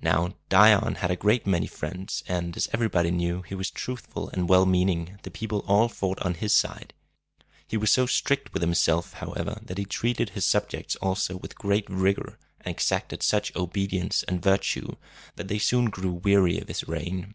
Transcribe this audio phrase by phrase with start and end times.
[0.00, 4.30] Now, Dion had a great many friends, and, as everybody knew that he was truthful
[4.30, 6.94] and well meaning, the people all fought on his side.
[7.66, 11.84] He was so strict with himself, however, that he treated his subjects also with great
[11.90, 14.96] rigor, and exacted such obedience and virtue
[15.36, 17.34] that they soon grew weary of his reign.